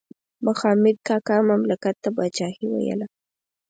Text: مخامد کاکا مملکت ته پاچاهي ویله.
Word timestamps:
مخامد 0.45 0.97
کاکا 1.07 1.37
مملکت 1.49 1.95
ته 2.03 2.09
پاچاهي 2.15 2.65
ویله. 2.69 3.07